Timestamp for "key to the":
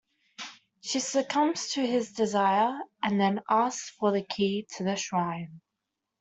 4.23-4.95